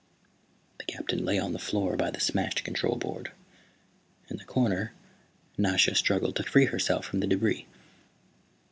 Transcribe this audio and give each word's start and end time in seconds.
The 0.79 0.85
Captain 0.85 1.23
lay 1.23 1.37
on 1.37 1.53
the 1.53 1.59
floor 1.59 1.95
by 1.95 2.09
the 2.09 2.19
smashed 2.19 2.63
control 2.63 2.95
board. 2.95 3.31
In 4.29 4.37
the 4.37 4.45
corner 4.45 4.93
Nasha 5.59 5.93
struggled 5.93 6.35
to 6.37 6.43
free 6.43 6.65
herself 6.65 7.05
from 7.05 7.19
the 7.19 7.27
debris. 7.27 7.67